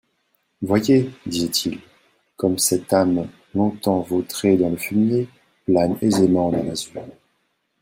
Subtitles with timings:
[0.63, 1.77] «Voyez, disaient-ils,
[2.35, 5.29] comme cette âme longtemps vautrée dans le fumier
[5.67, 7.03] plane aisément dans l'azur.